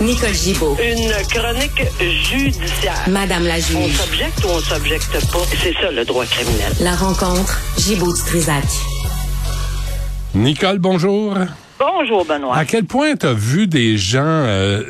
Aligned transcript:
Nicole 0.00 0.34
Gibaud. 0.34 0.76
Une 0.82 1.10
chronique 1.28 1.82
judiciaire. 2.00 3.04
Madame 3.08 3.44
la 3.46 3.54
On 3.54 3.58
juge. 3.58 3.96
s'objecte 3.96 4.44
ou 4.44 4.48
on 4.48 4.58
s'objecte 4.60 5.12
pas. 5.32 5.38
C'est 5.62 5.72
ça 5.74 5.90
le 5.90 6.04
droit 6.04 6.24
criminel. 6.26 6.72
La 6.80 6.94
rencontre, 6.96 7.60
Gibaud-Strisac. 7.78 8.64
Nicole, 10.34 10.78
bonjour. 10.78 11.36
Bonjour 11.78 12.24
Benoît. 12.24 12.56
À 12.56 12.64
quel 12.64 12.84
point 12.84 13.14
tu 13.14 13.26
as 13.26 13.32
vu 13.34 13.66
des 13.66 13.96
gens 13.96 14.22
euh, 14.24 14.82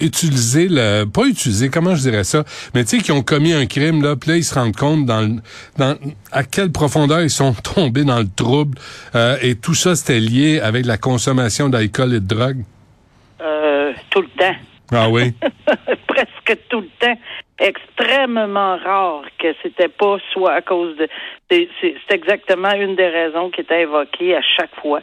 utiliser 0.00 0.68
le 0.68 1.04
pas 1.04 1.24
utiliser 1.26 1.68
comment 1.68 1.94
je 1.94 2.00
dirais 2.02 2.24
ça 2.24 2.44
mais 2.74 2.84
tu 2.84 2.96
sais 2.98 3.02
qui 3.02 3.12
ont 3.12 3.22
commis 3.22 3.52
un 3.52 3.66
crime 3.66 4.02
là 4.02 4.16
puis 4.16 4.30
là 4.30 4.36
ils 4.36 4.44
se 4.44 4.52
rendent 4.54 4.74
compte 4.76 5.06
dans, 5.06 5.20
le- 5.22 5.36
dans 5.78 5.96
à 6.32 6.42
quelle 6.42 6.70
profondeur 6.72 7.22
ils 7.22 7.30
sont 7.30 7.54
tombés 7.74 8.02
dans 8.04 8.18
le 8.18 8.28
trouble 8.34 8.76
euh, 9.14 9.36
et 9.42 9.54
tout 9.54 9.74
ça 9.74 9.94
c'était 9.94 10.18
lié 10.20 10.58
avec 10.60 10.86
la 10.86 10.98
consommation 10.98 11.68
d'alcool 11.68 12.12
et 12.14 12.20
de 12.20 12.26
drogue? 12.26 12.64
Euh, 13.40 13.63
tout 14.10 14.22
le 14.22 14.28
temps. 14.28 14.56
Ah 14.92 15.08
oui? 15.08 15.32
Presque 16.06 16.58
tout 16.68 16.80
le 16.80 16.88
temps. 17.00 17.18
Extrêmement 17.58 18.76
rare 18.76 19.22
que 19.38 19.48
c'était 19.62 19.88
pas 19.88 20.16
soit 20.32 20.52
à 20.54 20.60
cause 20.62 20.96
de. 20.96 21.08
C'est 21.50 21.96
exactement 22.10 22.72
une 22.72 22.94
des 22.96 23.08
raisons 23.08 23.50
qui 23.50 23.60
était 23.62 23.82
évoquée 23.82 24.36
à 24.36 24.42
chaque 24.42 24.74
fois. 24.80 25.00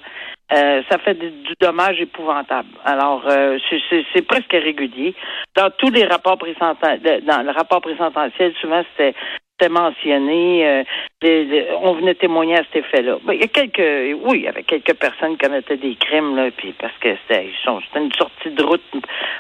Euh, 0.54 0.82
ça 0.90 0.98
fait 0.98 1.14
du, 1.14 1.30
du 1.32 1.54
dommage 1.62 2.00
épouvantable. 2.02 2.68
Alors, 2.84 3.24
euh, 3.28 3.58
c'est- 3.90 4.28
presque 4.28 4.52
régulier. 4.52 5.16
Dans 5.56 5.70
tous 5.78 5.92
les 5.92 6.04
rapports 6.06 6.38
présenta- 6.38 6.98
de- 6.98 7.22
dans 7.26 7.42
le 7.42 7.52
rapport 7.52 7.80
présententiel, 7.82 8.54
souvent 8.60 8.84
c'était 8.92 9.16
c'était 9.62 9.72
mentionné. 9.72 10.66
euh, 10.68 10.84
les- 11.22 11.46
les- 11.46 11.68
on 11.84 11.94
venait 11.94 12.16
témoigner 12.16 12.56
à 12.56 12.64
cet 12.64 12.84
effet-là. 12.84 13.18
Ben, 13.26 13.34
il 13.34 13.42
y 13.42 13.44
a 13.44 13.48
quelques, 13.48 14.18
oui, 14.26 14.40
il 14.40 14.42
y 14.44 14.48
avait 14.48 14.64
quelques 14.64 14.96
personnes 14.96 15.38
qui 15.38 15.46
commettaient 15.46 15.78
des 15.78 15.96
crimes 15.96 16.36
là, 16.36 16.50
puis 16.58 16.74
parce 16.80 16.94
que 17.00 17.10
c'était 17.28 17.48
une 17.96 18.12
sortie 18.14 18.50
de 18.50 18.64
route, 18.64 18.82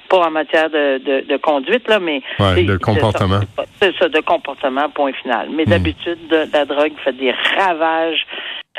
pas 0.07 0.19
en 0.27 0.29
matière 0.31 0.69
de, 0.69 0.99
de, 0.99 1.25
de 1.27 1.37
conduite 1.37 1.87
là, 1.89 1.99
mais 1.99 2.21
Ouais, 2.39 2.63
de 2.63 2.77
comportement. 2.77 3.39
C'est 3.81 3.95
ça, 3.97 4.09
de 4.09 4.19
comportement, 4.19 4.89
point 4.89 5.11
final. 5.13 5.47
Mais 5.51 5.65
d'habitude, 5.65 6.19
de- 6.29 6.45
la 6.53 6.65
drogue 6.65 6.93
fait 7.03 7.13
des 7.13 7.33
ravages 7.57 8.25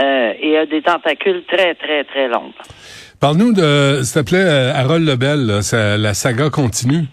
euh, 0.01 0.33
et 0.41 0.57
a 0.59 0.67
des 0.67 0.83
tentacules 0.83 1.43
très, 1.49 1.75
très, 1.75 2.05
très 2.05 2.29
longues. 2.29 2.53
Parle-nous 3.21 3.53
de 3.53 4.01
s'il 4.03 4.23
te 4.23 4.29
plaît 4.31 4.45
euh, 4.45 4.73
Harold 4.75 5.07
Lebel 5.07 5.47
là, 5.47 5.63
ça- 5.63 5.97
la 5.99 6.15
saga 6.15 6.51
continue. 6.51 7.05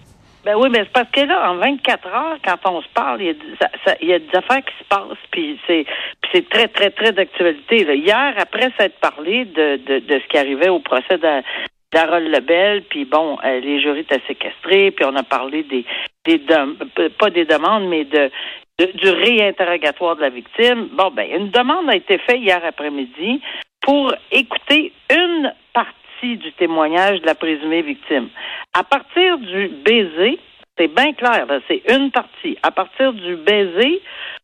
Ben 0.49 0.55
oui, 0.55 0.69
mais 0.71 0.79
c'est 0.79 0.91
parce 0.93 1.11
que 1.11 1.21
là, 1.27 1.51
en 1.51 1.57
24 1.57 2.07
heures, 2.07 2.37
quand 2.43 2.71
on 2.71 2.81
se 2.81 2.87
parle, 2.89 3.21
il 3.21 3.27
y 3.27 3.29
a, 3.29 3.33
des- 3.33 4.05
y 4.07 4.13
a 4.13 4.17
des 4.17 4.35
affaires 4.35 4.65
qui 4.65 4.73
se 4.79 4.83
passent, 4.89 5.17
puis 5.29 5.59
c'est, 5.67 5.85
très, 6.49 6.67
très, 6.69 6.89
très 6.89 7.11
d'actualité. 7.11 7.85
Hier, 7.95 8.33
après 8.35 8.71
s'être 8.79 8.99
parlé 8.99 9.45
de, 9.45 9.75
de, 9.77 9.99
de 9.99 10.19
ce 10.19 10.27
qui 10.27 10.39
arrivait 10.39 10.69
au 10.69 10.79
procès 10.79 11.19
d'Harold 11.93 12.27
Lebel, 12.35 12.81
puis 12.89 13.05
bon, 13.05 13.37
euh, 13.45 13.59
les 13.59 13.79
jurys 13.79 13.99
étaient 13.99 14.23
séquestrés, 14.25 14.89
puis 14.89 15.05
on 15.05 15.15
a 15.17 15.21
parlé 15.21 15.61
des, 15.61 15.85
pas 17.19 17.29
des 17.29 17.45
demandes, 17.45 17.87
mais 17.87 18.05
de, 18.05 18.31
de- 18.79 18.91
du 18.93 19.09
réinterrogatoire 19.11 20.15
de 20.15 20.21
la 20.21 20.29
victime. 20.29 20.89
Bon, 20.93 21.11
ben, 21.11 21.27
une 21.31 21.51
demande 21.51 21.91
a 21.91 21.95
été 21.95 22.17
faite 22.17 22.39
hier 22.39 22.59
après-midi 22.65 23.39
pour 23.81 24.11
écouter 24.31 24.93
une 25.11 25.53
partie 25.75 25.93
du 26.27 26.51
témoignage 26.53 27.21
de 27.21 27.25
la 27.25 27.35
présumée 27.35 27.81
victime. 27.81 28.29
À 28.73 28.83
partir 28.83 29.37
du 29.37 29.67
baiser, 29.67 30.39
c'est 30.77 30.87
bien 30.93 31.13
clair, 31.13 31.45
c'est 31.67 31.81
une 31.93 32.11
partie. 32.11 32.57
À 32.63 32.71
partir 32.71 33.13
du 33.13 33.35
baiser 33.35 34.01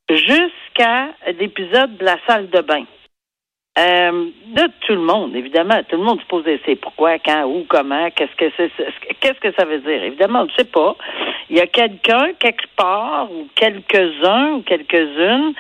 jusqu'à 0.10 1.10
l'épisode 1.40 1.98
de 1.98 2.06
la 2.06 2.18
salle 2.28 2.50
de 2.50 2.62
bain. 2.62 2.84
Euh, 3.78 4.30
de 4.46 4.64
tout 4.88 4.94
le 4.94 5.02
monde, 5.02 5.36
évidemment. 5.36 5.84
Tout 5.90 5.98
le 5.98 6.04
monde 6.04 6.22
se 6.22 6.26
pose 6.28 6.46
c'est 6.66 6.78
pourquoi, 6.78 7.20
quand, 7.20 7.44
où, 7.44 7.66
comment, 7.68 8.10
qu'est-ce 8.12 8.36
que 8.38 8.50
c'est- 8.56 8.72
qu'est-ce 9.20 9.40
que 9.42 9.52
ça 9.52 9.66
veut 9.66 9.80
dire? 9.80 10.02
Évidemment, 10.02 10.42
on 10.42 10.46
ne 10.46 10.52
sait 10.52 10.72
pas. 10.72 10.96
Il 11.50 11.58
y 11.58 11.60
a 11.60 11.68
quelqu'un, 11.68 12.32
quelque 12.40 12.68
part, 12.78 13.30
ou 13.32 13.50
quelques-uns, 13.54 14.54
ou 14.54 14.62
quelques-unes, 14.62 15.54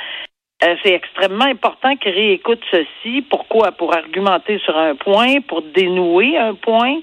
euh, 0.63 0.75
c'est 0.83 0.93
extrêmement 0.93 1.45
important 1.45 1.95
qu'ils 1.97 2.13
réécoutent 2.13 2.63
ceci. 2.71 3.21
Pourquoi? 3.29 3.71
Pour 3.73 3.93
argumenter 3.95 4.59
sur 4.59 4.77
un 4.77 4.95
point, 4.95 5.41
pour 5.41 5.61
dénouer 5.61 6.37
un 6.37 6.55
point, 6.55 6.99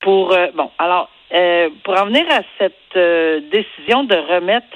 pour 0.00 0.32
euh, 0.32 0.48
bon. 0.54 0.70
Alors, 0.78 1.08
euh, 1.32 1.68
pour 1.84 2.00
en 2.00 2.06
venir 2.06 2.24
à 2.30 2.40
cette 2.58 2.74
euh, 2.96 3.40
décision 3.50 4.04
de 4.04 4.14
remettre 4.16 4.66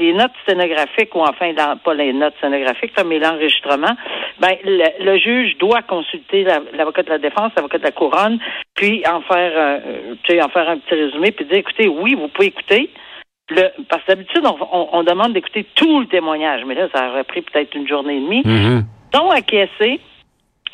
les 0.00 0.12
notes 0.12 0.32
scénographiques 0.46 1.14
ou 1.14 1.20
enfin 1.22 1.52
pas 1.82 1.94
les 1.94 2.12
notes 2.12 2.34
scénographiques, 2.40 2.96
là, 2.96 3.02
mais 3.04 3.18
l'enregistrement, 3.18 3.96
ben 4.38 4.54
le, 4.64 5.04
le 5.04 5.18
juge 5.18 5.58
doit 5.58 5.82
consulter 5.82 6.44
la- 6.44 6.60
l'avocat 6.72 7.02
de 7.02 7.10
la 7.10 7.18
défense, 7.18 7.50
l'avocat 7.56 7.78
de 7.78 7.82
la 7.84 7.90
couronne, 7.90 8.38
puis 8.76 9.02
en 9.08 9.20
faire 9.22 9.52
euh, 9.56 10.14
tu 10.22 10.34
sais, 10.34 10.42
en 10.42 10.48
faire 10.50 10.68
un 10.68 10.78
petit 10.78 10.94
résumé, 10.94 11.32
puis 11.32 11.44
dire 11.46 11.58
écoutez, 11.58 11.88
oui, 11.88 12.14
vous 12.14 12.28
pouvez 12.28 12.48
écouter. 12.48 12.90
Le, 13.50 13.70
parce 13.88 14.02
que 14.02 14.08
d'habitude, 14.08 14.44
on, 14.44 14.56
on- 14.72 14.88
on 14.92 15.02
demande 15.02 15.32
d'écouter 15.32 15.64
tout 15.74 16.00
le 16.00 16.06
témoignage, 16.06 16.62
mais 16.66 16.74
là, 16.74 16.88
ça 16.94 17.08
aurait 17.08 17.24
pris 17.24 17.42
peut-être 17.42 17.74
une 17.74 17.88
journée 17.88 18.16
et 18.16 18.20
demie. 18.20 18.42
Mhm. 18.44 18.84
Donc, 19.12 19.32
acquiescer, 19.34 20.00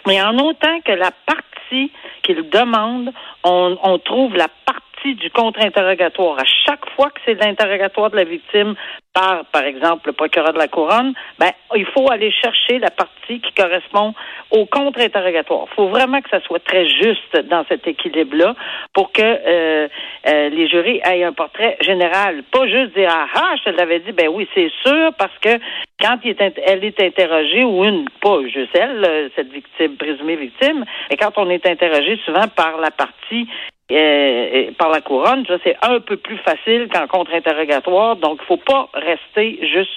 mais 0.07 0.21
en 0.21 0.37
autant 0.39 0.81
que 0.85 0.93
la 0.93 1.11
partie 1.27 1.91
qu'il 2.23 2.49
demande, 2.51 3.13
on, 3.45 3.77
on 3.83 3.99
trouve 3.99 4.35
la 4.37 4.49
partie 4.67 4.83
du 5.13 5.31
contre-interrogatoire. 5.31 6.39
À 6.39 6.45
chaque 6.65 6.89
fois 6.97 7.11
que 7.11 7.21
c'est 7.27 7.35
l'interrogatoire 7.35 8.11
de 8.11 8.17
la 8.17 8.25
victime 8.25 8.75
par, 9.13 9.45
par 9.53 9.63
exemple, 9.63 10.09
le 10.09 10.13
procureur 10.13 10.53
de 10.53 10.59
la 10.59 10.67
couronne, 10.67 11.13
ben, 11.39 11.51
il 11.77 11.87
faut 11.87 12.11
aller 12.11 12.33
chercher 12.33 12.81
la 12.81 12.91
partie 12.91 13.41
qui 13.41 13.53
correspond 13.53 14.13
au 14.51 14.67
contre-interrogatoire. 14.67 15.67
Il 15.71 15.75
faut 15.75 15.89
vraiment 15.89 16.21
que 16.21 16.31
ça 16.31 16.41
soit 16.41 16.65
très 16.65 16.89
juste 16.89 17.37
dans 17.49 17.65
cet 17.69 17.87
équilibre-là 17.87 18.57
pour 18.93 19.13
que 19.13 19.23
euh, 19.23 19.89
euh, 20.27 20.49
les 20.49 20.69
jurés 20.69 21.01
aient 21.05 21.23
un 21.23 21.33
portrait 21.33 21.77
général. 21.81 22.43
Pas 22.51 22.67
juste 22.67 22.97
dire 22.97 23.09
Ah 23.13 23.27
ah, 23.35 23.55
je 23.59 23.71
te 23.71 23.77
l'avais 23.77 24.01
dit, 24.01 24.13
ben 24.13 24.29
oui, 24.29 24.49
c'est 24.55 24.71
sûr, 24.83 25.13
parce 25.17 25.37
que 25.41 25.61
quand 26.01 26.19
elle 26.25 26.85
est 26.85 27.01
interrogée, 27.01 27.63
ou 27.63 27.85
une, 27.85 28.09
pas 28.21 28.41
juste 28.49 28.75
elle, 28.75 29.05
euh, 29.05 29.29
cette 29.37 29.53
victime, 29.53 29.97
présumée 29.97 30.37
victime, 30.37 30.85
et 31.11 31.17
quand 31.17 31.33
on 31.37 31.49
est 31.51 31.67
interrogé 31.67 32.19
souvent 32.25 32.49
par 32.49 32.79
la 32.79 32.91
partie 32.91 33.49
euh, 33.93 34.71
par 34.79 34.91
la 34.91 35.01
couronne, 35.01 35.45
c'est 35.63 35.77
un 35.83 36.01
peu 36.01 36.17
plus 36.17 36.39
facile 36.39 36.89
qu'en 36.93 37.07
contre-interrogatoire, 37.07 38.17
donc 38.17 38.41
il 38.43 38.47
faut 38.47 38.57
pas 38.57 38.89
rester 38.95 39.59
juste 39.73 39.91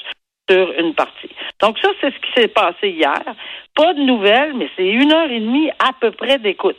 sur 0.50 0.72
une 0.80 0.94
partie. 0.94 1.30
Donc 1.62 1.78
ça, 1.80 1.90
c'est 2.02 2.14
ce 2.14 2.20
qui 2.20 2.32
s'est 2.36 2.48
passé 2.48 2.90
hier. 2.90 3.22
Pas 3.76 3.94
de 3.94 4.02
nouvelles, 4.02 4.54
mais 4.56 4.70
c'est 4.76 4.88
une 4.88 5.12
heure 5.12 5.30
et 5.30 5.40
demie 5.40 5.70
à 5.80 5.92
peu 6.00 6.12
près 6.12 6.38
d'écoute. 6.40 6.76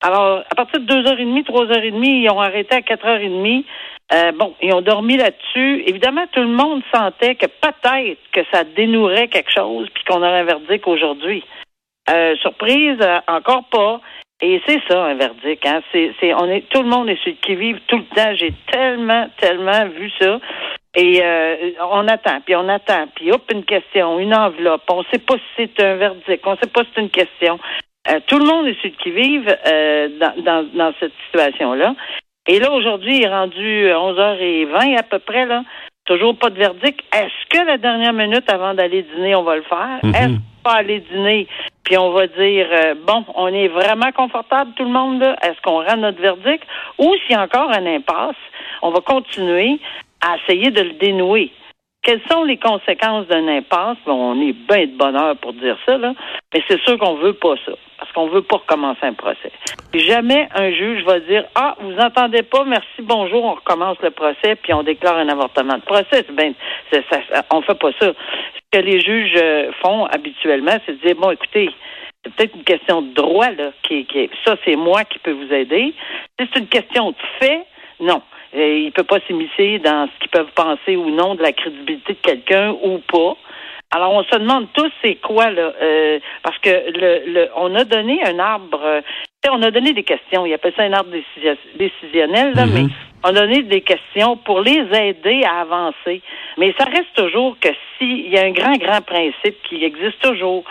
Alors, 0.00 0.42
à 0.50 0.54
partir 0.54 0.80
de 0.80 0.86
deux 0.86 1.06
heures 1.06 1.18
et 1.18 1.24
demie, 1.24 1.44
trois 1.44 1.66
heures 1.66 1.82
et 1.82 1.90
demie, 1.90 2.22
ils 2.22 2.30
ont 2.30 2.40
arrêté 2.40 2.76
à 2.76 2.82
quatre 2.82 3.06
heures 3.06 3.20
et 3.20 3.28
demie. 3.28 3.64
Euh, 4.12 4.32
bon, 4.32 4.54
ils 4.60 4.72
ont 4.74 4.82
dormi 4.82 5.16
là-dessus. 5.16 5.82
Évidemment, 5.86 6.26
tout 6.32 6.40
le 6.40 6.48
monde 6.48 6.82
sentait 6.92 7.36
que 7.36 7.46
peut-être 7.46 8.18
que 8.32 8.40
ça 8.52 8.64
dénouerait 8.64 9.28
quelque 9.28 9.50
chose, 9.50 9.88
puis 9.94 10.04
qu'on 10.04 10.18
aurait 10.18 10.40
un 10.40 10.44
verdict 10.44 10.86
aujourd'hui. 10.86 11.42
Euh, 12.10 12.36
surprise, 12.36 12.98
encore 13.26 13.64
pas. 13.70 14.00
Et 14.40 14.60
c'est 14.66 14.80
ça 14.88 15.04
un 15.04 15.14
verdict. 15.14 15.64
Hein? 15.66 15.80
C'est, 15.92 16.12
c'est, 16.20 16.34
on 16.34 16.46
est, 16.46 16.68
tout 16.68 16.82
le 16.82 16.88
monde 16.88 17.08
est 17.08 17.18
celui 17.22 17.36
qui 17.36 17.54
vive 17.54 17.80
tout 17.86 17.98
le 17.98 18.04
temps. 18.14 18.34
J'ai 18.34 18.52
tellement, 18.70 19.28
tellement 19.38 19.86
vu 19.88 20.10
ça. 20.20 20.38
Et 20.96 21.20
euh, 21.24 21.70
on 21.90 22.06
attend, 22.06 22.40
puis 22.44 22.54
on 22.54 22.68
attend, 22.68 23.08
puis 23.16 23.32
hop, 23.32 23.42
une 23.50 23.64
question, 23.64 24.18
une 24.20 24.34
enveloppe. 24.34 24.82
On 24.88 25.00
ne 25.00 25.06
sait 25.12 25.18
pas 25.18 25.34
si 25.34 25.42
c'est 25.56 25.82
un 25.82 25.96
verdict, 25.96 26.46
on 26.46 26.52
ne 26.52 26.56
sait 26.56 26.70
pas 26.70 26.82
si 26.84 26.90
c'est 26.94 27.00
une 27.00 27.10
question. 27.10 27.58
Euh, 28.08 28.20
tout 28.28 28.38
le 28.38 28.44
monde 28.44 28.68
est 28.68 28.76
celui 28.80 28.92
qui 28.92 29.10
vive 29.10 29.56
euh, 29.66 30.08
dans, 30.20 30.42
dans, 30.44 30.68
dans 30.72 30.92
cette 31.00 31.12
situation-là. 31.26 31.96
Et 32.46 32.60
là, 32.60 32.70
aujourd'hui, 32.70 33.16
il 33.16 33.24
est 33.24 33.28
rendu 33.28 33.88
11h20 33.88 34.98
à 34.98 35.02
peu 35.02 35.18
près, 35.18 35.46
là. 35.46 35.64
Toujours 36.04 36.36
pas 36.36 36.50
de 36.50 36.58
verdict. 36.58 37.00
Est-ce 37.14 37.48
que 37.48 37.64
la 37.64 37.78
dernière 37.78 38.12
minute 38.12 38.44
avant 38.50 38.74
d'aller 38.74 39.06
dîner, 39.14 39.34
on 39.34 39.42
va 39.42 39.56
le 39.56 39.62
faire? 39.62 40.00
Mhm. 40.02 40.14
Est-ce 40.14 40.34
qu'on 40.34 40.70
va 40.70 40.76
aller 40.76 41.00
dîner, 41.00 41.48
puis 41.82 41.96
on 41.96 42.10
va 42.10 42.26
dire, 42.26 42.66
euh, 42.70 42.94
bon, 43.06 43.24
on 43.34 43.48
est 43.48 43.68
vraiment 43.68 44.12
confortable, 44.12 44.72
tout 44.76 44.84
le 44.84 44.90
monde, 44.90 45.20
là? 45.20 45.36
Est-ce 45.42 45.60
qu'on 45.62 45.82
rend 45.82 45.96
notre 45.96 46.20
verdict? 46.20 46.64
Ou 46.98 47.14
s'il 47.22 47.34
y 47.36 47.38
a 47.38 47.42
encore 47.42 47.70
un 47.70 47.86
impasse, 47.86 48.36
on 48.82 48.90
va 48.90 49.00
continuer 49.00 49.78
à 50.20 50.36
essayer 50.36 50.70
de 50.70 50.82
le 50.82 50.92
dénouer. 50.92 51.50
Quelles 52.04 52.20
sont 52.30 52.44
les 52.44 52.58
conséquences 52.58 53.26
d'un 53.28 53.48
impasse? 53.48 53.96
Bon, 54.04 54.32
on 54.34 54.40
est 54.40 54.52
bien 54.52 54.86
de 54.86 54.96
bonheur 54.96 55.36
pour 55.38 55.54
dire 55.54 55.76
ça, 55.86 55.96
là, 55.96 56.12
mais 56.52 56.62
c'est 56.68 56.78
sûr 56.82 56.98
qu'on 56.98 57.14
veut 57.14 57.32
pas 57.32 57.54
ça, 57.64 57.72
parce 57.98 58.12
qu'on 58.12 58.28
veut 58.28 58.42
pas 58.42 58.56
recommencer 58.58 59.00
un 59.04 59.14
procès. 59.14 59.50
Jamais 59.94 60.48
un 60.54 60.70
juge 60.70 61.02
va 61.04 61.18
dire 61.20 61.44
Ah, 61.54 61.76
vous 61.80 61.96
entendez 61.98 62.42
pas, 62.42 62.64
merci, 62.64 63.00
bonjour, 63.00 63.42
on 63.44 63.54
recommence 63.54 63.96
le 64.02 64.10
procès, 64.10 64.54
puis 64.62 64.74
on 64.74 64.82
déclare 64.82 65.16
un 65.16 65.28
avortement 65.30 65.76
de 65.78 65.82
procès. 65.82 66.26
Ben, 66.32 66.52
ça- 66.92 67.42
on 67.50 67.62
fait 67.62 67.78
pas 67.78 67.90
ça. 67.98 68.12
Ce 68.12 68.78
que 68.78 68.84
les 68.84 69.00
juges 69.00 69.34
euh, 69.42 69.72
font 69.82 70.04
habituellement, 70.04 70.76
c'est 70.84 71.00
de 71.00 71.06
dire 71.06 71.16
Bon, 71.16 71.30
écoutez, 71.30 71.70
c'est 72.22 72.34
peut-être 72.34 72.54
une 72.54 72.64
question 72.64 73.00
de 73.00 73.14
droit, 73.14 73.50
là, 73.50 73.70
qui, 73.82 74.04
qui 74.04 74.28
ça, 74.44 74.56
c'est 74.66 74.76
moi 74.76 75.04
qui 75.04 75.18
peux 75.20 75.32
vous 75.32 75.52
aider. 75.54 75.94
Si 76.38 76.46
c'est 76.52 76.60
une 76.60 76.68
question 76.68 77.10
de 77.12 77.16
fait, 77.40 77.64
non. 78.00 78.20
Euh, 78.54 78.78
il 78.86 78.92
peut 78.92 79.04
pas 79.04 79.18
s'immiscer 79.26 79.78
dans 79.80 80.06
ce 80.06 80.18
qu'ils 80.20 80.30
peuvent 80.30 80.52
penser 80.54 80.96
ou 80.96 81.10
non 81.10 81.34
de 81.34 81.42
la 81.42 81.52
crédibilité 81.52 82.12
de 82.14 82.18
quelqu'un 82.18 82.74
ou 82.82 82.98
pas. 82.98 83.36
Alors, 83.94 84.12
on 84.12 84.24
se 84.24 84.36
demande 84.36 84.66
tous 84.74 84.90
c'est 85.02 85.16
quoi, 85.16 85.50
là, 85.50 85.72
euh, 85.80 86.18
parce 86.42 86.58
que 86.58 86.68
le, 86.68 87.32
le, 87.32 87.48
on 87.56 87.74
a 87.74 87.84
donné 87.84 88.24
un 88.24 88.38
arbre 88.38 88.80
euh, 88.82 89.00
on 89.50 89.62
a 89.62 89.70
donné 89.70 89.92
des 89.92 90.02
questions. 90.04 90.46
Il 90.46 90.54
appelle 90.54 90.72
ça 90.76 90.82
un 90.84 90.92
arbre 90.92 91.10
décisionnel, 91.76 92.54
là, 92.54 92.66
Mhm. 92.66 92.72
mais 92.74 92.86
on 93.24 93.28
a 93.28 93.32
donné 93.32 93.62
des 93.62 93.82
questions 93.82 94.36
pour 94.36 94.60
les 94.60 94.86
aider 94.92 95.42
à 95.44 95.60
avancer. 95.60 96.22
Mais 96.56 96.74
ça 96.78 96.84
reste 96.84 97.12
toujours 97.14 97.56
que 97.60 97.68
s'il 97.98 98.28
y 98.30 98.38
a 98.38 98.42
un 98.44 98.52
grand, 98.52 98.76
grand 98.76 99.02
principe 99.02 99.56
qui 99.68 99.84
existe 99.84 100.20
toujours, 100.20 100.64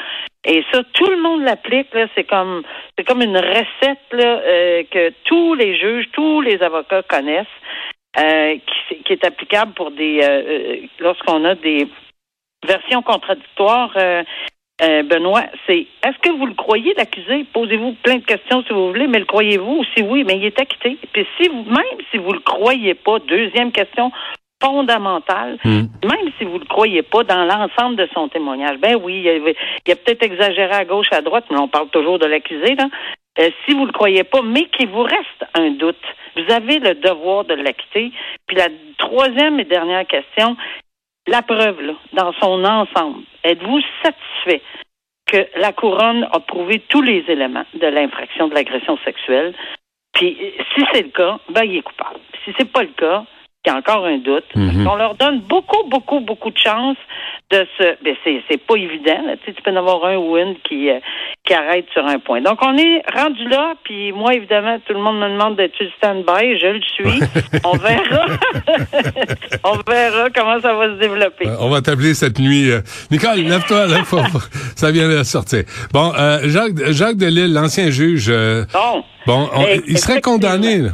et 0.45 0.63
ça, 0.71 0.83
tout 0.93 1.07
le 1.07 1.21
monde 1.21 1.43
l'applique, 1.43 1.87
c'est 2.15 2.25
comme 2.25 2.63
c'est 2.97 3.05
comme 3.05 3.21
une 3.21 3.37
recette 3.37 4.11
là, 4.11 4.39
euh, 4.39 4.83
que 4.91 5.13
tous 5.23 5.53
les 5.53 5.77
juges, 5.77 6.09
tous 6.11 6.41
les 6.41 6.61
avocats 6.61 7.03
connaissent, 7.03 7.47
euh, 8.19 8.57
qui, 8.89 9.03
qui 9.03 9.13
est 9.13 9.25
applicable 9.25 9.73
pour 9.73 9.91
des 9.91 10.19
euh, 10.21 10.87
lorsqu'on 10.99 11.45
a 11.45 11.55
des 11.55 11.87
versions 12.65 13.01
contradictoires. 13.01 13.95
Benoît, 14.81 15.43
c'est 15.65 15.87
est-ce 16.03 16.17
que 16.19 16.29
vous 16.37 16.45
le 16.45 16.55
croyez 16.55 16.93
l'accusé? 16.97 17.45
Posez-vous 17.53 17.93
plein 18.03 18.17
de 18.17 18.25
questions 18.25 18.63
si 18.63 18.73
vous 18.73 18.87
voulez, 18.87 19.07
mais 19.07 19.19
le 19.19 19.25
croyez-vous? 19.25 19.85
Si 19.95 20.03
oui, 20.03 20.25
mais 20.25 20.35
il 20.35 20.43
est 20.43 20.59
acquitté. 20.59 20.97
Puis 21.13 21.25
si 21.37 21.47
vous, 21.47 21.63
même 21.63 21.99
si 22.11 22.17
vous 22.17 22.33
le 22.33 22.41
croyez 22.41 22.93
pas, 22.93 23.19
deuxième 23.19 23.71
question 23.71 24.11
fondamentale, 24.63 25.57
Hmm. 25.63 25.87
même 26.03 26.31
si 26.37 26.45
vous 26.45 26.59
le 26.59 26.65
croyez 26.65 27.01
pas 27.01 27.23
dans 27.23 27.45
l'ensemble 27.45 27.95
de 27.95 28.07
son 28.13 28.27
témoignage, 28.29 28.77
ben 28.77 28.95
oui, 29.01 29.21
il 29.23 29.29
a, 29.29 29.35
il 29.85 29.91
a 29.91 29.95
peut-être 29.95 30.23
exagéré 30.23 30.73
à 30.73 30.85
gauche, 30.85 31.11
à 31.11 31.21
droite, 31.21 31.45
mais 31.51 31.57
on 31.57 31.67
parle 31.67 31.89
toujours 31.89 32.19
de 32.19 32.25
l'accusé, 32.25 32.75
là. 32.75 32.87
Euh, 33.39 33.49
si 33.65 33.73
vous 33.73 33.85
le 33.85 33.91
croyez 33.91 34.23
pas, 34.23 34.41
mais 34.43 34.65
qu'il 34.65 34.89
vous 34.89 35.03
reste 35.03 35.45
un 35.55 35.71
doute, 35.71 36.05
vous 36.35 36.53
avez 36.53 36.77
le 36.79 36.93
devoir 36.93 37.45
de 37.45 37.55
l'acquitter. 37.55 38.11
Puis 38.45 38.55
la 38.55 38.67
troisième 38.99 39.59
et 39.59 39.63
dernière 39.63 40.05
question, 40.05 40.55
la 41.25 41.41
preuve, 41.41 41.81
là, 41.81 41.93
dans 42.13 42.33
son 42.33 42.63
ensemble, 42.63 43.23
êtes-vous 43.43 43.81
satisfait 44.03 44.61
que 45.25 45.47
la 45.59 45.71
couronne 45.71 46.27
a 46.31 46.39
prouvé 46.41 46.79
tous 46.89 47.01
les 47.01 47.23
éléments 47.27 47.65
de 47.73 47.87
l'infraction 47.87 48.49
de 48.49 48.53
l'agression 48.53 48.99
sexuelle? 49.03 49.55
Puis, 50.13 50.37
si 50.75 50.83
c'est 50.93 51.01
le 51.01 51.09
cas, 51.09 51.39
ben, 51.49 51.63
il 51.63 51.77
est 51.77 51.81
coupable. 51.81 52.19
Si 52.45 52.53
c'est 52.57 52.71
pas 52.71 52.83
le 52.83 52.93
cas, 52.95 53.25
y 53.65 53.69
a 53.69 53.77
encore 53.77 54.05
un 54.05 54.17
doute. 54.17 54.45
Mhm. 54.55 54.87
On 54.87 54.95
leur 54.95 55.15
donne 55.15 55.39
beaucoup, 55.41 55.87
beaucoup, 55.89 56.19
beaucoup 56.19 56.49
de 56.51 56.57
chance 56.57 56.97
de 57.51 57.65
se. 57.77 57.83
Ben, 58.03 58.15
c'est, 58.23 58.41
c'est 58.49 58.57
pas 58.65 58.75
évident. 58.75 59.21
là. 59.25 59.37
Tu, 59.37 59.45
sais, 59.45 59.53
tu 59.53 59.61
peux 59.61 59.71
en 59.71 59.75
avoir 59.77 60.03
un 60.05 60.17
ou 60.17 60.37
une 60.37 60.55
qui, 60.67 60.89
euh, 60.89 60.99
qui 61.45 61.53
arrête 61.53 61.85
sur 61.93 62.05
un 62.05 62.19
point. 62.19 62.41
Donc, 62.41 62.59
on 62.61 62.75
est 62.77 63.01
rendu 63.15 63.47
là, 63.47 63.73
puis 63.83 64.11
moi, 64.11 64.33
évidemment, 64.33 64.77
tout 64.85 64.93
le 64.93 64.99
monde 64.99 65.19
me 65.19 65.29
demande 65.29 65.55
d'être 65.55 65.75
sur 65.75 65.85
le 65.85 65.91
stand-by. 65.97 66.59
Je 66.59 66.67
le 66.67 66.81
suis. 66.81 67.19
on 67.63 67.77
verra. 67.77 68.25
on 69.63 69.77
verra 69.89 70.29
comment 70.35 70.59
ça 70.61 70.73
va 70.73 70.87
se 70.95 70.99
développer. 70.99 71.47
Euh, 71.47 71.55
On 71.59 71.69
va 71.69 71.81
t'appeler 71.81 72.13
cette 72.13 72.39
nuit. 72.39 72.69
euh, 72.71 72.81
Nicole, 73.11 73.39
lève-toi, 73.39 73.87
là, 73.87 74.03
faut- 74.03 74.23
faut- 74.23 74.39
ça 74.75 74.91
vient 74.91 75.07
de 75.09 75.23
sortir. 75.23 75.63
Bon, 75.93 76.11
euh, 76.17 76.39
Jacques, 76.45 76.91
Jacques 76.91 77.17
Delisle, 77.17 77.53
l'ancien 77.53 77.89
juge, 77.91 78.27
euh, 78.29 78.65
Bon. 78.73 79.03
bon, 79.25 79.49
on- 79.55 79.61
Mais, 79.61 79.81
il 79.87 79.97
serait 79.97 80.21
condamné. 80.21 80.77
là. 80.79 80.89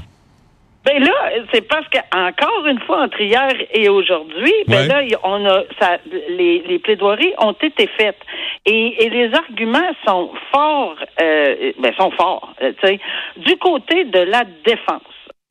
Ben 0.85 1.03
là, 1.03 1.31
c'est 1.53 1.67
parce 1.67 1.87
que 1.89 1.97
encore 2.15 2.65
une 2.65 2.79
fois 2.79 3.01
entre 3.03 3.19
hier 3.21 3.51
et 3.73 3.89
aujourd'hui, 3.89 4.53
ben 4.67 4.77
Ouais. 4.81 4.87
là, 4.87 5.17
on 5.23 5.45
a 5.45 5.63
ça, 5.79 5.97
les, 6.29 6.59
les 6.67 6.79
plaidoiries 6.79 7.33
ont 7.37 7.51
été 7.51 7.87
faites 7.99 8.17
et, 8.65 9.03
et 9.05 9.09
les 9.09 9.33
arguments 9.35 9.91
sont 10.07 10.31
forts, 10.53 10.95
euh, 11.21 11.73
ben 11.79 11.93
sont 11.99 12.11
forts, 12.11 12.53
euh, 12.61 12.71
tu 12.81 12.87
sais, 12.87 12.99
du 13.37 13.57
côté 13.57 14.05
de 14.05 14.19
la 14.19 14.45
défense. 14.65 15.01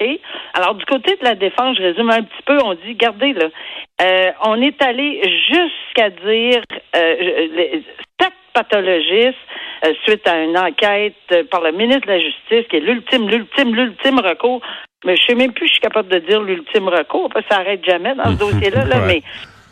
ok? 0.01 0.09
Alors 0.55 0.75
du 0.77 0.85
côté 0.87 1.15
de 1.17 1.25
la 1.25 1.35
défense, 1.35 1.77
je 1.77 1.83
résume 1.83 2.11
un 2.11 2.23
petit 2.23 2.43
peu, 2.47 2.59
on 2.65 2.73
dit, 2.75 2.89
regardez 2.89 3.35
là, 3.35 3.49
euh, 4.03 4.31
on 4.47 4.61
est 4.63 4.83
allé 4.83 5.21
jusqu'à 5.51 6.09
dire 6.09 6.63
euh, 6.97 7.15
les- 7.55 7.83
sept 8.21 8.33
pathologistes 8.55 9.37
euh, 9.85 9.93
suite 10.07 10.27
à 10.27 10.41
une 10.43 10.57
enquête 10.59 11.15
par 11.51 11.61
le 11.61 11.73
ministre 11.73 12.07
de 12.07 12.13
la 12.13 12.19
Justice, 12.19 12.67
qui 12.71 12.77
est 12.77 12.81
l'ultime, 12.81 13.29
l'ultime, 13.29 13.75
l'ultime 13.75 14.19
recours. 14.21 14.63
Mais 15.05 15.17
je 15.17 15.25
sais 15.27 15.35
même 15.35 15.53
plus 15.53 15.67
si 15.67 15.75
je 15.75 15.75
suis 15.75 15.81
capable 15.81 16.09
de 16.09 16.19
dire 16.19 16.41
l'ultime 16.43 16.89
recours, 16.89 17.29
parce 17.33 17.47
que 17.47 17.55
ça 17.55 17.61
arrête 17.61 17.85
jamais 17.85 18.15
dans 18.15 18.33
ce 18.33 18.39
dossier-là. 18.39 18.85
Là, 18.85 18.97
Ouais. 18.99 19.07
Mais 19.07 19.23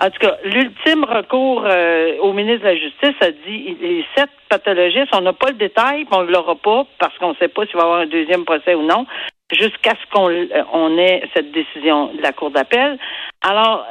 en 0.00 0.10
tout 0.10 0.18
cas, 0.20 0.36
l'ultime 0.44 1.04
recours 1.04 1.64
euh, 1.64 2.18
au 2.20 2.32
ministre 2.32 2.64
de 2.64 2.68
la 2.68 2.76
Justice 2.76 3.16
a 3.20 3.30
dit 3.30 3.76
les 3.80 4.04
sept 4.16 4.28
pathologistes, 4.48 5.14
on 5.14 5.22
n'a 5.22 5.32
pas 5.32 5.48
le 5.48 5.56
détail, 5.56 6.04
puis 6.04 6.14
on 6.14 6.22
ne 6.22 6.30
l'aura 6.30 6.54
pas 6.54 6.86
parce 6.98 7.16
qu'on 7.18 7.30
ne 7.30 7.36
sait 7.36 7.48
pas 7.48 7.64
s'il 7.66 7.76
va 7.76 7.80
y 7.80 7.84
avoir 7.84 8.00
un 8.00 8.06
deuxième 8.06 8.44
procès 8.44 8.74
ou 8.74 8.82
non, 8.82 9.06
jusqu'à 9.52 9.92
ce 9.92 10.12
qu'on 10.12 10.30
euh, 10.30 10.46
on 10.72 10.98
ait 10.98 11.22
cette 11.34 11.50
décision 11.50 12.12
de 12.14 12.22
la 12.22 12.32
Cour 12.32 12.50
d'appel. 12.50 12.98
Alors, 13.42 13.86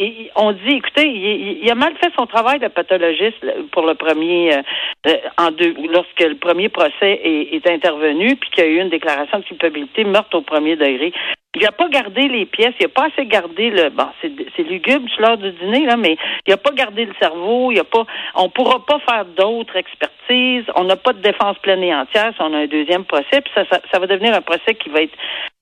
et 0.00 0.30
on 0.34 0.52
dit, 0.52 0.76
écoutez, 0.76 1.06
il, 1.06 1.70
a 1.70 1.74
mal 1.74 1.92
fait 2.02 2.10
son 2.18 2.26
travail 2.26 2.58
de 2.58 2.68
pathologiste 2.68 3.44
pour 3.70 3.84
le 3.84 3.94
premier, 3.94 4.54
euh, 4.54 4.62
euh, 5.06 5.16
en 5.36 5.50
deux, 5.50 5.74
lorsque 5.92 6.20
le 6.20 6.36
premier 6.36 6.70
procès 6.70 7.20
est, 7.22 7.54
est 7.54 7.70
intervenu, 7.70 8.34
puis 8.36 8.50
qu'il 8.50 8.64
y 8.64 8.66
a 8.66 8.70
eu 8.70 8.80
une 8.80 8.88
déclaration 8.88 9.40
de 9.40 9.44
culpabilité, 9.44 10.04
meurtre 10.04 10.38
au 10.38 10.40
premier 10.40 10.76
degré. 10.76 11.12
Il 11.56 11.62
n'a 11.62 11.72
pas 11.72 11.88
gardé 11.88 12.28
les 12.28 12.46
pièces, 12.46 12.74
il 12.78 12.84
n'a 12.84 12.88
pas 12.90 13.06
assez 13.06 13.26
gardé 13.26 13.70
le. 13.70 13.90
Bon, 13.90 14.06
c'est 14.22 14.30
c'est 14.54 14.62
lugubre 14.62 15.08
sur 15.10 15.20
l'heure 15.22 15.36
du 15.36 15.50
dîner, 15.50 15.84
là, 15.84 15.96
mais 15.96 16.16
il 16.46 16.50
n'a 16.50 16.56
pas 16.56 16.70
gardé 16.70 17.04
le 17.04 17.12
cerveau, 17.20 17.72
il 17.72 17.80
a 17.80 17.84
pas. 17.84 18.04
On 18.36 18.48
pourra 18.48 18.86
pas 18.86 19.00
faire 19.00 19.24
d'autres 19.24 19.74
expertises, 19.74 20.64
on 20.76 20.84
n'a 20.84 20.94
pas 20.94 21.12
de 21.12 21.18
défense 21.22 21.58
pleine 21.58 21.82
et 21.82 21.92
entière 21.92 22.32
si 22.36 22.40
on 22.40 22.54
a 22.54 22.58
un 22.58 22.66
deuxième 22.68 23.04
procès, 23.04 23.40
puis 23.40 23.50
ça, 23.52 23.64
ça, 23.68 23.80
ça 23.92 23.98
va 23.98 24.06
devenir 24.06 24.32
un 24.32 24.42
procès 24.42 24.76
qui 24.76 24.90
va 24.90 25.02
être 25.02 25.16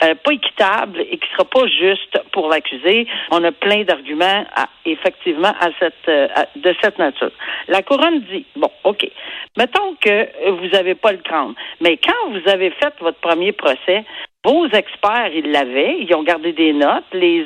euh, 0.05 0.15
pas 0.15 0.33
équitable 0.33 1.01
et 1.01 1.17
qui 1.17 1.29
sera 1.33 1.47
pas 1.47 1.67
juste 1.67 2.21
pour 2.33 2.51
l'accusé. 2.51 3.07
On 3.31 3.43
a 3.43 3.51
plein 3.51 3.85
d'arguments 3.85 4.45
à- 4.55 4.69
effectivement 4.85 5.55
à 5.59 5.69
cette 5.81 5.95
euh, 6.09 6.29
de 6.57 6.75
cette 6.83 6.99
nature. 6.99 7.31
La 7.67 7.81
couronne 7.81 8.21
dit 8.31 8.45
bon, 8.57 8.71
ok, 8.85 9.09
mettons 9.57 9.95
que 10.03 10.51
vous 10.51 10.77
avez 10.77 10.95
pas 10.95 11.13
le 11.13 11.19
crâne, 11.19 11.55
mais 11.81 11.97
quand 11.97 12.29
vous 12.31 12.47
avez 12.51 12.73
fait 12.73 12.93
votre 13.01 13.21
premier 13.21 13.53
procès, 13.53 14.05
vos 14.45 14.67
experts, 14.67 15.31
ils 15.35 15.51
l'avaient, 15.51 15.99
ils 16.01 16.15
ont 16.15 16.23
gardé 16.23 16.53
des 16.53 16.73
notes. 16.73 17.05
Les, 17.13 17.45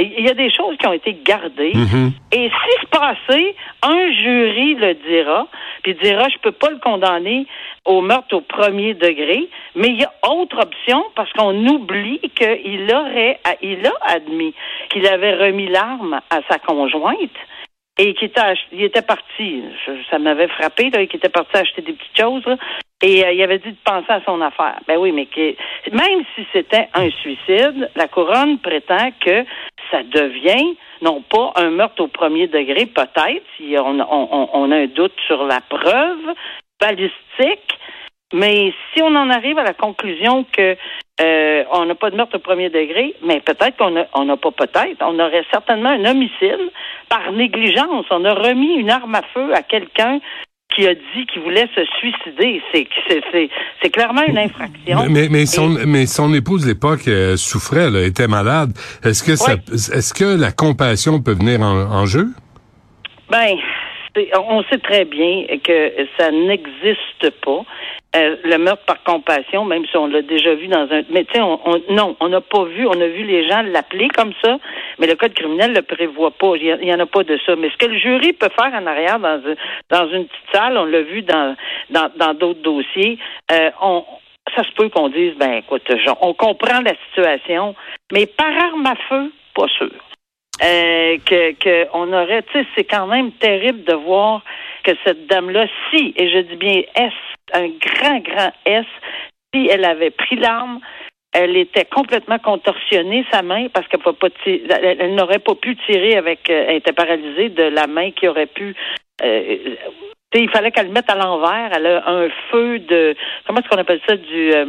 il 0.00 0.26
y 0.26 0.28
a 0.28 0.34
des 0.34 0.50
choses 0.50 0.76
qui 0.76 0.86
ont 0.86 0.92
été 0.92 1.16
gardées. 1.24 1.72
Mhm. 1.74 2.12
Et 2.32 2.50
si 2.50 2.80
se 2.80 2.86
passait, 2.86 3.54
un 3.82 4.12
jury 4.12 4.74
le 4.74 4.94
dira, 4.94 5.46
puis 5.82 5.94
dira, 5.94 6.28
je 6.28 6.38
peux 6.38 6.52
pas 6.52 6.70
le 6.70 6.78
condamner 6.78 7.46
au 7.84 8.00
meurtre 8.00 8.34
au 8.34 8.40
premier 8.40 8.94
degré, 8.94 9.48
mais 9.76 9.88
il 9.88 10.00
y 10.00 10.04
a 10.04 10.12
autre 10.28 10.58
option 10.60 11.04
parce 11.14 11.32
qu'on 11.32 11.64
oublie 11.66 12.20
qu'il 12.34 12.92
aurait, 12.92 13.38
il 13.62 13.86
a 13.86 13.92
admis 14.02 14.52
qu'il 14.90 15.06
avait 15.06 15.34
remis 15.34 15.68
l'arme 15.68 16.20
à 16.30 16.40
sa 16.50 16.58
conjointe 16.58 17.30
et 17.98 18.14
qu'il 18.14 18.28
était, 18.28 18.40
il 18.72 18.82
était 18.84 19.02
parti. 19.02 19.62
Ça 20.10 20.18
m'avait 20.18 20.48
frappé, 20.48 20.90
là, 20.90 21.04
qu'il 21.06 21.16
était 21.16 21.28
parti 21.28 21.56
acheter 21.56 21.82
des 21.82 21.92
petites 21.94 22.18
choses, 22.18 22.44
et 23.02 23.24
euh, 23.24 23.32
il 23.32 23.42
avait 23.42 23.58
dit 23.58 23.70
de 23.72 23.76
penser 23.84 24.10
à 24.10 24.20
son 24.24 24.40
affaire. 24.40 24.78
Ben 24.86 24.96
oui, 24.98 25.12
mais 25.12 25.26
que, 25.26 25.54
même 25.92 26.22
si 26.34 26.46
c'était 26.52 26.88
un 26.94 27.10
suicide, 27.10 27.90
la 27.96 28.08
couronne 28.08 28.58
prétend 28.58 29.10
que 29.24 29.44
ça 29.90 30.02
devient 30.02 30.76
non 31.02 31.22
pas 31.22 31.52
un 31.56 31.70
meurtre 31.70 32.02
au 32.02 32.08
premier 32.08 32.46
degré, 32.48 32.86
peut-être, 32.86 33.44
si 33.56 33.76
on- 33.78 34.00
on 34.54 34.70
a 34.72 34.76
un 34.76 34.86
doute 34.86 35.12
sur 35.26 35.44
la 35.44 35.60
preuve 35.60 36.34
balistique, 36.80 37.78
mais 38.32 38.72
si 38.92 39.02
on 39.02 39.14
en 39.14 39.30
arrive 39.30 39.58
à 39.58 39.64
la 39.64 39.74
conclusion 39.74 40.44
que 40.52 40.76
euh, 41.20 41.64
on 41.72 41.86
n'a 41.86 41.94
pas 41.94 42.10
de 42.10 42.16
meurtre 42.16 42.36
au 42.36 42.40
premier 42.40 42.68
degré, 42.68 43.14
mais 43.24 43.40
peut-être 43.40 43.76
qu'on 43.76 43.94
on 44.14 44.24
n'a 44.24 44.36
pas 44.36 44.50
peut-être, 44.50 45.00
on 45.00 45.18
aurait 45.18 45.44
certainement 45.50 45.90
un 45.90 46.04
homicide 46.04 46.70
par 47.08 47.32
négligence. 47.32 48.04
On 48.10 48.24
a 48.24 48.34
remis 48.34 48.74
une 48.74 48.90
arme 48.90 49.14
à 49.14 49.22
feu 49.32 49.54
à 49.54 49.62
quelqu'un 49.62 50.18
qui 50.74 50.86
a 50.86 50.94
dit 50.94 51.24
qu'il 51.32 51.40
voulait 51.42 51.68
se 51.74 51.84
suicider. 51.98 52.60
C'est 53.80 53.90
clairement 53.90 54.24
une 54.26 54.36
infraction. 54.36 55.06
Mais, 55.08 55.28
mais, 55.30 55.46
son, 55.46 55.78
Et- 55.78 55.86
mais 55.86 56.06
son 56.06 56.34
épouse, 56.34 56.64
à 56.64 56.68
l'époque, 56.68 57.08
euh, 57.08 57.36
souffrait, 57.36 57.90
là, 57.90 58.02
était 58.02 58.26
malade. 58.28 58.72
Est-ce 59.04 59.22
que 59.22 59.32
est-ce 59.32 60.12
que 60.12 60.38
la 60.38 60.52
compassion 60.52 61.22
peut 61.22 61.32
venir 61.34 61.60
en, 61.62 61.90
en 61.92 62.04
jeu? 62.04 62.26
Ben, 63.30 63.56
on 64.48 64.62
sait 64.64 64.78
très 64.78 65.04
bien 65.04 65.44
que 65.64 65.92
ça 66.18 66.30
n'existe 66.30 67.30
pas. 67.44 67.62
Euh, 68.16 68.36
le 68.44 68.56
meurtre 68.56 68.84
par 68.86 69.02
compassion, 69.02 69.64
même 69.66 69.84
si 69.86 69.96
on 69.96 70.06
l'a 70.06 70.22
déjà 70.22 70.54
vu 70.54 70.68
dans 70.68 70.88
un... 70.90 71.02
Mais 71.10 71.24
tu 71.24 71.34
sais, 71.34 71.40
on, 71.40 71.60
on- 71.68 71.82
non, 71.90 72.16
on 72.20 72.28
n'a 72.28 72.40
pas 72.40 72.64
vu, 72.64 72.86
on 72.86 72.98
a 73.00 73.08
vu 73.08 73.24
les 73.24 73.46
gens 73.46 73.60
l'appeler 73.62 74.08
comme 74.08 74.32
ça, 74.42 74.58
mais 74.98 75.06
le 75.06 75.16
code 75.16 75.34
criminel 75.34 75.72
le 75.74 75.82
prévoit 75.82 76.30
pas. 76.30 76.52
Il 76.56 76.78
n'y 76.80 76.94
en 76.94 77.00
a 77.00 77.06
pas 77.06 77.24
de 77.24 77.38
ça. 77.44 77.56
Mais 77.56 77.68
ce 77.68 77.76
que 77.76 77.86
le 77.86 77.98
jury 77.98 78.32
peut 78.32 78.48
faire 78.58 78.72
en 78.72 78.86
arrière 78.86 79.18
dans, 79.18 79.42
dans 79.90 80.08
une 80.10 80.24
petite 80.26 80.50
salle, 80.52 80.78
on 80.78 80.86
l'a 80.86 81.02
vu 81.02 81.22
dans 81.22 81.56
dans 81.90 82.10
dans 82.16 82.32
d'autres 82.32 82.62
dossiers, 82.62 83.18
euh, 83.52 83.70
on 83.82 84.04
ça 84.56 84.62
se 84.62 84.70
peut 84.72 84.88
qu'on 84.88 85.08
dise, 85.08 85.34
ben 85.36 85.54
écoute, 85.54 85.82
genre, 86.04 86.18
on 86.22 86.32
comprend 86.32 86.80
la 86.80 86.92
situation, 87.08 87.74
mais 88.12 88.26
par 88.26 88.46
arme 88.66 88.86
à 88.86 88.94
feu, 89.08 89.32
pas 89.54 89.66
sûr 89.76 89.90
euh, 90.62 91.18
que, 91.24 91.52
que 91.52 91.86
on 91.92 92.12
aurait, 92.12 92.42
tu 92.42 92.52
sais, 92.58 92.66
c'est 92.74 92.84
quand 92.84 93.06
même 93.06 93.32
terrible 93.32 93.84
de 93.84 93.94
voir 93.94 94.42
que 94.84 94.92
cette 95.04 95.26
dame-là, 95.26 95.66
si, 95.90 96.14
et 96.16 96.30
je 96.30 96.38
dis 96.38 96.56
bien 96.56 96.82
S, 96.94 97.12
un 97.52 97.68
grand, 97.68 98.20
grand 98.20 98.52
S, 98.64 98.86
si 99.54 99.68
elle 99.68 99.84
avait 99.84 100.10
pris 100.10 100.36
l'arme, 100.36 100.80
elle 101.32 101.56
était 101.56 101.84
complètement 101.84 102.38
contorsionnée, 102.38 103.26
sa 103.30 103.42
main, 103.42 103.66
parce 103.68 103.86
qu'elle 103.88 104.00
pas 104.00 104.12
elle 104.46 105.14
n'aurait 105.14 105.38
pas 105.38 105.54
pu 105.54 105.76
tirer 105.76 106.16
avec, 106.16 106.48
euh, 106.48 106.64
elle 106.68 106.76
était 106.76 106.92
paralysée 106.92 107.50
de 107.50 107.64
la 107.64 107.86
main 107.86 108.10
qui 108.12 108.26
aurait 108.26 108.46
pu, 108.46 108.74
euh, 109.22 109.56
il 110.40 110.50
fallait 110.50 110.70
qu'elle 110.70 110.86
le 110.86 110.92
mette 110.92 111.10
à 111.10 111.14
l'envers. 111.14 111.70
Elle 111.74 111.86
a 111.86 112.08
un 112.08 112.28
feu 112.50 112.78
de 112.80 113.14
comment 113.46 113.60
est-ce 113.60 113.68
qu'on 113.68 113.78
appelle 113.78 114.00
ça 114.08 114.16
du 114.16 114.52
euh, 114.52 114.66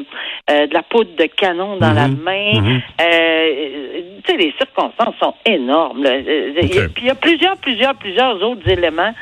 euh, 0.50 0.68
de 0.68 0.74
la 0.74 0.84
poudre 0.84 1.16
de 1.16 1.26
canon 1.26 1.78
dans 1.78 1.94
la 1.94 2.08
Mhm. 2.08 2.18
main. 2.24 2.52
Mhm. 2.62 2.82
Euh, 3.02 4.02
tu 4.26 4.32
sais, 4.32 4.38
les 4.38 4.54
circonstances 4.58 5.16
sont 5.22 5.34
énormes. 5.46 6.04
Puis 6.04 7.04
il 7.04 7.06
y 7.06 7.10
a 7.10 7.16
plusieurs, 7.16 7.58
plusieurs, 7.58 7.96
plusieurs 7.96 8.42
autres 8.44 8.68
éléments 8.70 9.14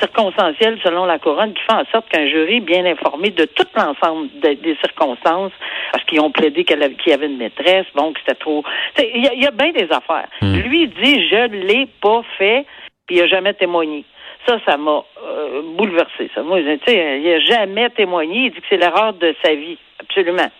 circonstanciels 0.00 0.78
selon 0.82 1.04
la 1.04 1.18
couronne 1.20 1.52
qui 1.54 1.62
font 1.70 1.76
en 1.78 1.84
sorte 1.92 2.08
qu'un 2.08 2.26
jury 2.26 2.60
bien 2.60 2.84
informé 2.86 3.30
de 3.30 3.44
tout 3.44 3.66
l'ensemble 3.76 4.28
de- 4.42 4.54
des 4.54 4.76
circonstances, 4.84 5.52
parce 5.92 6.04
qu'ils 6.06 6.18
ont 6.20 6.32
plaidé 6.32 6.64
avait- 6.72 6.94
qu'il 6.94 7.10
y 7.10 7.14
avait 7.14 7.26
une 7.26 7.36
maîtresse, 7.36 7.86
bon, 7.94 8.12
que 8.12 8.18
c'était 8.20 8.34
trop. 8.34 8.64
Il 8.98 9.22
y, 9.24 9.28
a- 9.28 9.34
il 9.34 9.42
y 9.42 9.46
a 9.46 9.52
bien 9.52 9.70
des 9.70 9.86
affaires. 9.92 10.26
Lui 10.42 10.82
il 10.82 10.90
dit 10.90 11.28
je 11.28 11.46
l'ai 11.52 11.86
pas 12.00 12.22
fait, 12.36 12.64
puis 13.06 13.16
il 13.16 13.22
a 13.22 13.26
jamais 13.28 13.54
témoigné. 13.54 14.04
Ça, 14.46 14.58
ça 14.66 14.76
m'a 14.76 15.02
euh, 15.24 15.62
bouleversé. 15.76 16.28
Ça, 16.34 16.42
moi, 16.42 16.58
tu 16.60 16.66
sais, 16.86 17.20
il 17.22 17.32
a 17.32 17.38
jamais 17.40 17.88
témoigné. 17.90 18.46
Il 18.46 18.50
dit 18.50 18.60
que 18.60 18.66
c'est 18.68 18.76
l'erreur 18.76 19.12
de 19.14 19.34
sa 19.44 19.54
vie, 19.54 19.78
absolument. 20.00 20.50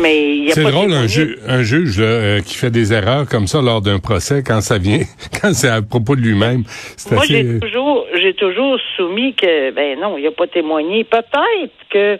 Mais 0.00 0.36
il 0.36 0.50
a 0.50 0.54
C'est 0.54 0.62
pas 0.62 0.70
drôle, 0.70 0.92
un, 0.92 1.06
ju- 1.06 1.36
un 1.48 1.62
juge 1.62 1.98
là, 1.98 2.04
euh, 2.06 2.40
qui 2.40 2.54
fait 2.54 2.70
des 2.70 2.92
erreurs 2.92 3.26
comme 3.28 3.46
ça 3.46 3.60
lors 3.62 3.80
d'un 3.80 3.98
procès, 3.98 4.42
quand 4.46 4.60
ça 4.60 4.78
vient, 4.78 5.00
quand 5.42 5.52
c'est 5.54 5.68
à 5.68 5.80
propos 5.82 6.14
de 6.14 6.20
lui-même. 6.20 6.62
C'est 6.66 7.14
Moi, 7.14 7.24
assez... 7.24 7.34
j'ai 7.54 7.58
toujours, 7.58 8.06
j'ai 8.20 8.34
toujours 8.34 8.78
soumis 8.96 9.34
que, 9.34 9.70
ben 9.72 9.98
non, 9.98 10.16
il 10.18 10.24
n'a 10.24 10.30
pas 10.30 10.46
témoigné. 10.46 11.04
Peut-être 11.04 11.72
que 11.90 12.18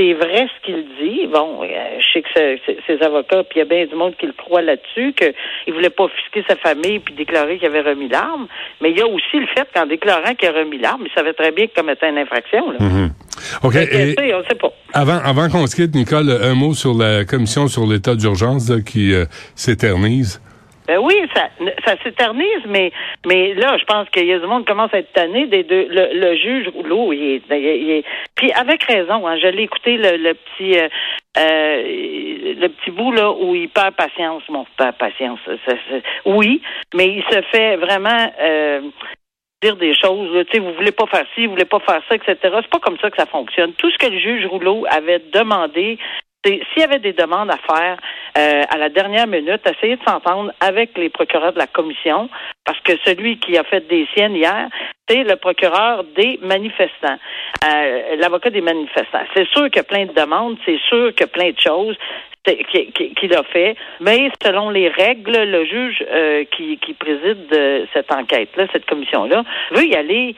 c'est 0.00 0.14
vrai 0.14 0.46
ce 0.48 0.66
qu'il 0.66 0.84
dit. 0.98 1.26
Bon, 1.26 1.62
euh, 1.62 1.66
je 1.98 2.12
sais 2.12 2.22
que 2.22 2.82
ses 2.86 3.04
avocats, 3.04 3.44
puis 3.44 3.56
il 3.56 3.58
y 3.58 3.62
a 3.62 3.64
bien 3.66 3.84
du 3.86 3.94
monde 3.94 4.14
qui 4.18 4.26
le 4.26 4.32
croit 4.32 4.62
là-dessus, 4.62 5.12
qu'il 5.12 5.74
voulait 5.74 5.90
pas 5.90 6.04
offusquer 6.04 6.42
sa 6.48 6.56
famille 6.56 7.00
puis 7.00 7.14
déclarer 7.14 7.58
qu'il 7.58 7.66
avait 7.66 7.82
remis 7.82 8.08
l'arme. 8.08 8.46
Mais 8.80 8.90
il 8.90 8.98
y 8.98 9.02
a 9.02 9.06
aussi 9.06 9.36
le 9.38 9.46
fait 9.54 9.68
qu'en 9.74 9.86
déclarant 9.86 10.34
qu'il 10.34 10.48
a 10.48 10.52
remis 10.52 10.78
l'arme, 10.78 11.02
il 11.04 11.12
savait 11.12 11.34
très 11.34 11.52
bien 11.52 11.66
qu'il 11.66 11.74
commettait 11.74 12.08
une 12.08 12.18
infraction. 12.18 12.70
Là. 12.70 12.78
Mhm. 12.80 13.10
OK. 13.62 13.76
Et- 13.76 14.34
on 14.34 14.42
sait 14.48 14.54
pas. 14.54 14.72
Avant, 14.94 15.18
avant 15.24 15.48
qu'on 15.48 15.66
se 15.66 15.76
quitte, 15.76 15.94
Nicole, 15.94 16.30
un 16.30 16.54
mot 16.54 16.72
sur 16.72 16.94
la 16.94 17.24
commission 17.24 17.68
sur 17.68 17.86
l'état 17.86 18.14
d'urgence 18.14 18.72
qui 18.86 19.12
euh, 19.12 19.24
s'éternise. 19.54 20.40
Ben 20.88 20.98
oui, 20.98 21.14
ça, 21.34 21.48
ça 21.84 21.94
s'éternise, 22.02 22.64
mais 22.66 22.90
mais 23.26 23.54
là, 23.54 23.76
je 23.78 23.84
pense 23.84 24.08
qu'il 24.10 24.26
y 24.26 24.32
a 24.32 24.38
du 24.38 24.46
monde 24.46 24.64
qui 24.64 24.72
commence 24.72 24.92
à 24.92 24.98
être 24.98 25.12
tanné 25.12 25.46
des 25.46 25.62
deux. 25.62 25.86
Le, 25.88 26.18
le 26.18 26.36
juge 26.36 26.68
Rouleau, 26.68 27.12
il 27.12 27.34
est, 27.34 27.52
est- 27.52 27.78
il 27.80 27.90
est- 27.90 28.04
puis 28.34 28.50
avec 28.52 28.82
raison. 28.84 29.26
Hein, 29.26 29.36
je 29.40 29.46
l'ai 29.48 29.62
écouté 29.64 29.96
le, 29.96 30.16
le 30.16 30.34
petit 30.34 30.78
euh, 30.78 30.88
euh, 31.38 31.82
le 32.60 32.68
petit 32.68 32.90
bout 32.90 33.12
là 33.12 33.30
où 33.30 33.54
il 33.54 33.68
perd 33.68 33.94
patience. 33.94 34.42
Bon, 34.48 34.66
perd 34.76 34.96
patience. 34.96 35.38
oui, 36.24 36.60
mais 36.94 37.06
il 37.06 37.22
se 37.30 37.40
fait 37.52 37.76
vraiment. 37.76 38.32
Euh, 38.40 38.80
dire 39.62 39.76
des 39.76 39.94
choses, 39.94 40.46
tu 40.46 40.52
sais, 40.52 40.58
vous 40.58 40.72
voulez 40.72 40.90
pas 40.90 41.04
faire 41.06 41.26
ci, 41.34 41.44
vous 41.44 41.52
voulez 41.52 41.66
pas 41.66 41.80
faire 41.80 42.00
ça, 42.08 42.14
etc. 42.14 42.34
C'est 42.42 42.70
pas 42.70 42.78
comme 42.78 42.96
ça 42.98 43.10
que 43.10 43.18
ça 43.18 43.26
fonctionne. 43.26 43.74
Tout 43.74 43.90
ce 43.90 43.98
que 43.98 44.06
le 44.10 44.18
juge 44.18 44.46
Rouleau 44.46 44.86
avait 44.88 45.18
demandé, 45.34 45.98
s'il 46.44 46.62
y 46.78 46.82
avait 46.82 46.98
des 46.98 47.12
demandes 47.12 47.50
à 47.50 47.58
faire 47.58 47.98
euh, 48.38 48.62
à 48.68 48.78
la 48.78 48.88
dernière 48.88 49.26
minute, 49.26 49.60
essayer 49.66 49.96
de 49.96 50.02
s'entendre 50.06 50.52
avec 50.60 50.96
les 50.96 51.10
procureurs 51.10 51.52
de 51.52 51.58
la 51.58 51.66
commission, 51.66 52.28
parce 52.64 52.80
que 52.80 52.92
celui 53.04 53.38
qui 53.38 53.58
a 53.58 53.64
fait 53.64 53.86
des 53.88 54.06
siennes 54.14 54.36
hier, 54.36 54.68
c'est 55.08 55.24
le 55.24 55.36
procureur 55.36 56.04
des 56.04 56.38
manifestants, 56.42 57.18
euh, 57.64 58.16
l'avocat 58.16 58.50
des 58.50 58.60
manifestants. 58.60 59.24
C'est 59.34 59.48
sûr 59.48 59.66
qu'il 59.66 59.76
y 59.76 59.80
a 59.80 59.84
plein 59.84 60.06
de 60.06 60.12
demandes, 60.12 60.56
c'est 60.64 60.78
sûr 60.88 61.12
qu'il 61.14 61.20
y 61.20 61.24
a 61.24 61.26
plein 61.26 61.50
de 61.50 61.60
choses 61.60 61.96
qu'il 62.42 63.34
a 63.34 63.42
fait, 63.44 63.76
mais 64.00 64.30
selon 64.42 64.70
les 64.70 64.88
règles, 64.88 65.44
le 65.44 65.64
juge 65.66 66.02
euh, 66.10 66.44
qui, 66.56 66.78
qui 66.78 66.94
préside 66.94 67.52
euh, 67.52 67.84
cette 67.92 68.10
enquête-là, 68.10 68.66
cette 68.72 68.86
commission-là, 68.86 69.44
veut 69.72 69.84
y 69.84 69.94
aller 69.94 70.34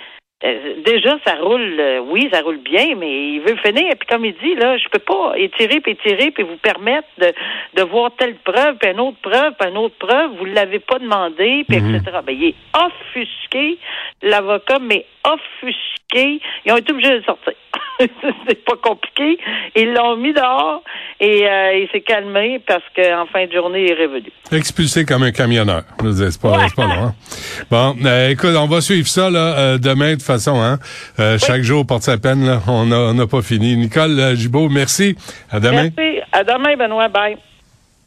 déjà, 0.85 1.19
ça 1.25 1.37
roule, 1.37 1.77
euh, 1.79 2.01
oui, 2.01 2.29
ça 2.33 2.41
roule 2.41 2.59
bien, 2.59 2.97
mais 2.97 3.35
il 3.35 3.41
veut 3.41 3.57
finir. 3.57 3.95
Puis 3.99 4.09
comme 4.09 4.25
il 4.25 4.35
dit, 4.35 4.55
là, 4.57 4.77
je 4.77 4.89
peux 4.89 4.99
pas 4.99 5.35
étirer, 5.37 5.81
puis 5.81 5.93
étirer, 5.93 6.31
puis 6.31 6.43
vous 6.43 6.57
permettre 6.57 7.09
de, 7.19 7.33
de 7.75 7.83
voir 7.83 8.11
telle 8.17 8.35
preuve, 8.37 8.77
puis 8.79 8.91
une 8.91 9.01
autre 9.01 9.19
preuve, 9.23 9.55
puis 9.59 9.69
une 9.69 9.79
autre 9.79 9.97
preuve. 9.99 10.33
Vous 10.39 10.45
l'avez 10.47 10.81
pas 10.81 10.99
demandé, 10.99 11.65
puis 11.69 11.79
etc. 11.79 12.19
Ben, 12.25 12.37
il 12.37 12.49
est 12.49 12.55
offusqué, 12.75 13.79
l'avocat, 14.23 14.79
mais 14.81 15.07
offusqué. 15.25 16.41
Ils 16.65 16.73
ont 16.73 16.77
été 16.77 16.93
obligés 16.93 17.19
de 17.19 17.25
sortir. 17.25 17.55
C'est 18.49 18.65
pas 18.65 18.77
compliqué. 18.83 19.39
Ils 19.77 19.93
l'ont 19.93 20.17
mis 20.17 20.33
dehors 20.33 20.83
et 21.21 21.47
euh, 21.49 21.75
il 21.79 21.89
s'est 21.93 22.01
calmé 22.01 22.61
parce 22.67 22.83
qu'en 22.97 23.27
fin 23.27 23.47
de 23.47 23.53
journée, 23.53 23.85
il 23.85 23.91
est 23.93 24.03
revenu. 24.07 24.33
Expulsé 24.51 25.05
comme 25.05 25.23
un 25.23 25.31
camionneur. 25.33 25.83
C'est 26.01 26.41
pas, 26.41 26.51
Ouais. 26.59 26.67
pas 26.75 26.83
long. 26.87 26.91
hein. 27.05 27.15
Bon, 27.71 27.97
euh, 28.05 28.31
écoute, 28.31 28.55
on 28.59 28.67
va 28.67 28.81
suivre 28.81 29.07
ça 29.09 29.31
là, 29.31 29.59
euh, 29.59 29.79
demain 29.79 30.11
de 30.11 30.15
toute 30.15 30.23
façon. 30.23 30.61
Hein. 30.61 30.79
Chaque 31.39 31.63
jour 31.63 31.87
porte 31.87 32.03
sa 32.03 32.19
peine. 32.19 32.45
Là. 32.47 32.61
On 32.67 32.87
n'a 32.87 33.23
on 33.23 33.27
pas 33.27 33.43
fini. 33.43 33.77
Nicole 33.77 34.35
Gibault, 34.37 34.69
merci. 34.69 35.17
À 35.51 35.61
demain. 35.61 35.91
Merci. 35.97 36.21
À 36.33 36.45
demain, 36.45 36.77
Benoît. 36.77 37.09
Bye. 37.09 37.37